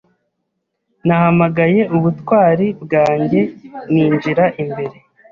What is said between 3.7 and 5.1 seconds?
ninjira imbere.